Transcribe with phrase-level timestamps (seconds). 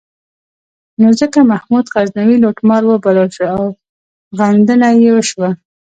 [1.01, 3.63] نو ځکه محمود غزنوي لوټمار وبلل شو او
[4.37, 5.49] غندنه یې وشوه.